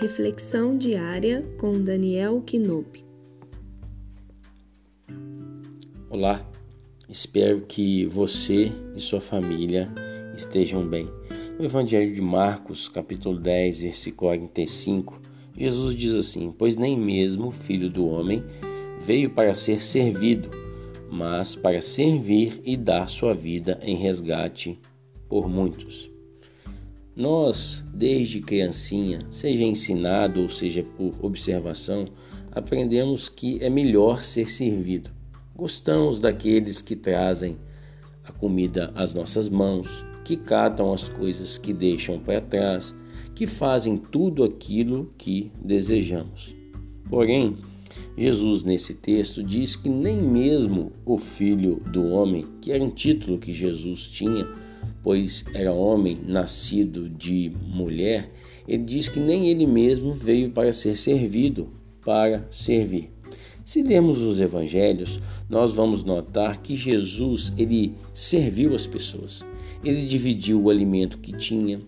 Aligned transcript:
Reflexão 0.00 0.76
diária 0.76 1.44
com 1.56 1.72
Daniel 1.72 2.42
Quinope. 2.44 3.04
Olá, 6.10 6.44
espero 7.08 7.60
que 7.60 8.04
você 8.06 8.72
e 8.96 9.00
sua 9.00 9.20
família 9.20 9.88
estejam 10.36 10.84
bem. 10.86 11.08
No 11.58 11.64
Evangelho 11.64 12.12
de 12.12 12.20
Marcos, 12.20 12.88
capítulo 12.88 13.38
10, 13.38 13.82
versículo 13.82 14.30
45, 14.30 15.20
Jesus 15.56 15.94
diz 15.94 16.14
assim: 16.14 16.52
Pois 16.56 16.76
nem 16.76 16.98
mesmo 16.98 17.48
o 17.48 17.52
filho 17.52 17.88
do 17.88 18.06
homem 18.06 18.42
veio 19.00 19.30
para 19.30 19.54
ser 19.54 19.80
servido, 19.80 20.50
mas 21.08 21.54
para 21.54 21.80
servir 21.80 22.60
e 22.64 22.76
dar 22.76 23.08
sua 23.08 23.32
vida 23.32 23.78
em 23.80 23.94
resgate 23.94 24.78
por 25.28 25.48
muitos. 25.48 26.13
Nós, 27.16 27.84
desde 27.94 28.40
criancinha, 28.40 29.20
seja 29.30 29.62
ensinado 29.62 30.42
ou 30.42 30.48
seja 30.48 30.82
por 30.82 31.14
observação, 31.24 32.06
aprendemos 32.50 33.28
que 33.28 33.62
é 33.62 33.70
melhor 33.70 34.24
ser 34.24 34.50
servido. 34.50 35.10
Gostamos 35.54 36.18
daqueles 36.18 36.82
que 36.82 36.96
trazem 36.96 37.56
a 38.24 38.32
comida 38.32 38.90
às 38.96 39.14
nossas 39.14 39.48
mãos, 39.48 40.04
que 40.24 40.36
catam 40.36 40.92
as 40.92 41.08
coisas 41.08 41.56
que 41.56 41.72
deixam 41.72 42.18
para 42.18 42.40
trás, 42.40 42.92
que 43.32 43.46
fazem 43.46 43.96
tudo 43.96 44.42
aquilo 44.42 45.12
que 45.16 45.52
desejamos. 45.62 46.52
Porém, 47.08 47.56
Jesus 48.16 48.64
nesse 48.64 48.94
texto 48.94 49.40
diz 49.40 49.76
que 49.76 49.88
nem 49.88 50.16
mesmo 50.16 50.90
o 51.04 51.16
filho 51.16 51.80
do 51.92 52.08
homem, 52.08 52.44
que 52.60 52.72
era 52.72 52.82
um 52.82 52.90
título 52.90 53.38
que 53.38 53.52
Jesus 53.52 54.08
tinha, 54.10 54.48
pois 55.04 55.44
era 55.52 55.70
homem 55.70 56.18
nascido 56.26 57.08
de 57.10 57.52
mulher, 57.62 58.32
ele 58.66 58.82
diz 58.82 59.06
que 59.06 59.20
nem 59.20 59.50
ele 59.50 59.66
mesmo 59.66 60.12
veio 60.12 60.50
para 60.50 60.72
ser 60.72 60.96
servido, 60.96 61.68
para 62.02 62.48
servir. 62.50 63.10
Se 63.62 63.82
lermos 63.82 64.22
os 64.22 64.40
evangelhos, 64.40 65.20
nós 65.48 65.74
vamos 65.74 66.04
notar 66.04 66.60
que 66.62 66.74
Jesus, 66.74 67.52
ele 67.56 67.94
serviu 68.14 68.74
as 68.74 68.86
pessoas. 68.86 69.44
Ele 69.84 70.02
dividiu 70.06 70.62
o 70.62 70.70
alimento 70.70 71.18
que 71.18 71.32
tinha, 71.32 71.80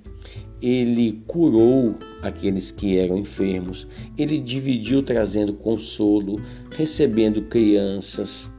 ele 0.61 1.23
curou 1.27 1.95
aqueles 2.23 2.71
que 2.71 2.97
eram 2.97 3.17
enfermos, 3.17 3.87
ele 4.17 4.39
dividiu 4.39 5.03
trazendo 5.03 5.55
consolo, 5.55 6.41
recebendo 6.71 7.43
crianças, 7.43 8.51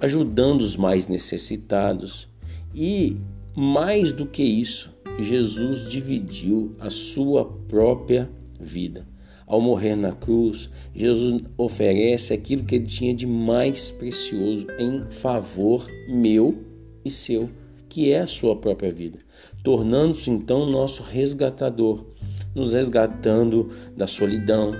ajudando 0.00 0.60
os 0.60 0.76
mais 0.76 1.08
necessitados 1.08 2.28
e 2.74 3.16
mais 3.54 4.12
do 4.12 4.26
que 4.26 4.42
isso, 4.42 4.90
Jesus 5.18 5.90
dividiu 5.90 6.74
a 6.78 6.90
sua 6.90 7.44
própria 7.44 8.30
vida. 8.60 9.06
Ao 9.46 9.60
morrer 9.60 9.96
na 9.96 10.12
cruz, 10.12 10.70
Jesus 10.94 11.42
oferece 11.58 12.32
aquilo 12.32 12.64
que 12.64 12.76
ele 12.76 12.86
tinha 12.86 13.12
de 13.12 13.26
mais 13.26 13.90
precioso 13.90 14.66
em 14.78 15.10
favor 15.10 15.86
meu 16.08 16.64
e 17.04 17.10
seu, 17.10 17.50
que 17.88 18.12
é 18.12 18.20
a 18.20 18.26
sua 18.28 18.54
própria 18.54 18.92
vida, 18.92 19.18
tornando-se 19.64 20.30
então 20.30 20.70
nosso 20.70 21.02
resgatador, 21.02 22.06
nos 22.54 22.74
resgatando 22.74 23.70
da 23.96 24.06
solidão, 24.06 24.72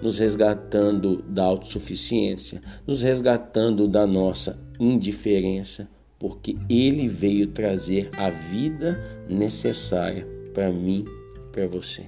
nos 0.00 0.18
resgatando 0.18 1.22
da 1.28 1.44
autossuficiência, 1.44 2.62
nos 2.86 3.02
resgatando 3.02 3.86
da 3.86 4.06
nossa 4.06 4.58
indiferença, 4.80 5.86
porque 6.24 6.56
ele 6.70 7.06
veio 7.06 7.48
trazer 7.48 8.08
a 8.16 8.30
vida 8.30 8.98
necessária 9.28 10.26
para 10.54 10.72
mim, 10.72 11.04
para 11.52 11.66
você. 11.66 12.06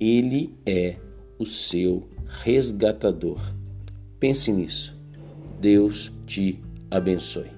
Ele 0.00 0.54
é 0.64 0.96
o 1.38 1.44
seu 1.44 2.08
resgatador. 2.42 3.38
Pense 4.18 4.50
nisso. 4.50 4.98
Deus 5.60 6.10
te 6.24 6.58
abençoe. 6.90 7.50